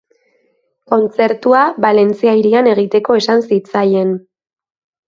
[0.93, 4.21] Kontzertua Valentzia hirian egiteko esan zitzaien.